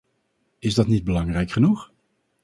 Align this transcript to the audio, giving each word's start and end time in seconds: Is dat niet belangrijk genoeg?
Is 0.59 0.73
dat 0.73 0.87
niet 0.87 1.03
belangrijk 1.03 1.51
genoeg? 1.51 1.93